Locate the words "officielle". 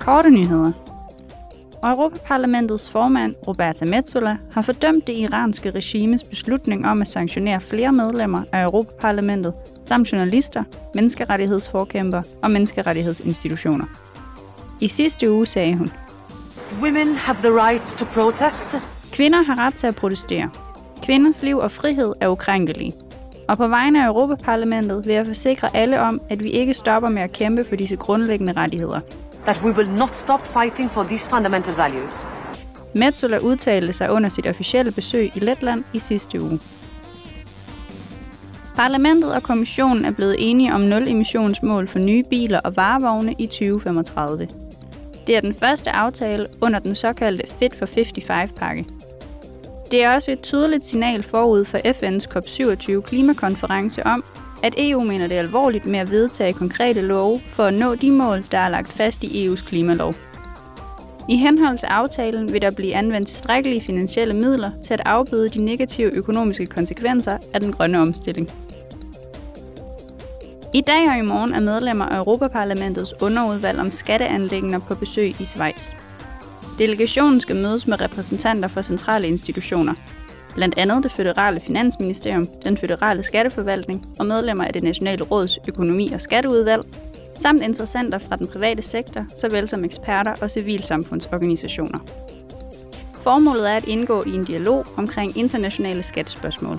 34.46-34.90